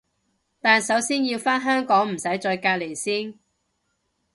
[0.59, 3.35] 但首先要返香港唔使再隔離先